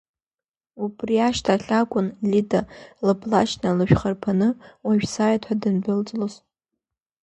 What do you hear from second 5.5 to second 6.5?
дандәылҵлоз.